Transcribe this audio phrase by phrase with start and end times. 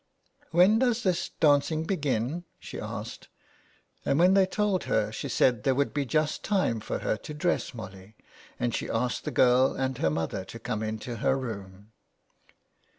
[0.51, 3.27] ''When does this dancing begin?" she asked,
[4.03, 7.35] and when they told her she said there would be just time for her to
[7.35, 8.15] dress Molly,
[8.59, 11.91] and she asked the girl and her mother to come into her room.